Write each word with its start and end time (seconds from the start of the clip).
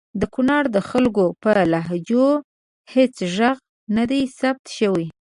د 0.19 0.21
کنړ 0.35 0.63
د 0.75 0.77
خلګو 0.89 1.27
په 1.41 1.49
لهجو 1.73 2.27
هیڅ 2.93 3.15
ږغ 3.35 3.57
ندی 3.97 4.21
ثبت 4.39 4.65
سوی! 4.77 5.05